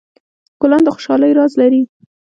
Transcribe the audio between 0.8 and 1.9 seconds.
د خوشحالۍ راز لري.